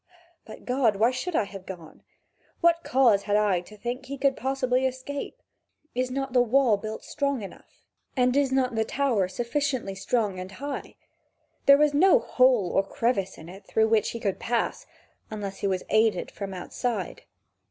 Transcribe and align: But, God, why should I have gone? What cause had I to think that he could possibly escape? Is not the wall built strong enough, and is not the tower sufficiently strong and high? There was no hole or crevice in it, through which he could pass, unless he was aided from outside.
But, 0.45 0.65
God, 0.65 0.95
why 0.95 1.11
should 1.11 1.35
I 1.35 1.43
have 1.43 1.67
gone? 1.67 2.01
What 2.59 2.83
cause 2.83 3.21
had 3.29 3.35
I 3.35 3.61
to 3.61 3.77
think 3.77 4.01
that 4.01 4.07
he 4.07 4.17
could 4.17 4.35
possibly 4.35 4.87
escape? 4.87 5.43
Is 5.93 6.09
not 6.09 6.33
the 6.33 6.41
wall 6.41 6.75
built 6.77 7.03
strong 7.03 7.43
enough, 7.43 7.83
and 8.17 8.35
is 8.35 8.51
not 8.51 8.73
the 8.73 8.83
tower 8.83 9.27
sufficiently 9.27 9.93
strong 9.93 10.39
and 10.39 10.53
high? 10.53 10.95
There 11.67 11.77
was 11.77 11.93
no 11.93 12.17
hole 12.17 12.71
or 12.71 12.81
crevice 12.81 13.37
in 13.37 13.47
it, 13.47 13.67
through 13.67 13.89
which 13.89 14.09
he 14.09 14.19
could 14.19 14.39
pass, 14.39 14.87
unless 15.29 15.59
he 15.59 15.67
was 15.67 15.83
aided 15.89 16.31
from 16.31 16.51
outside. 16.51 17.21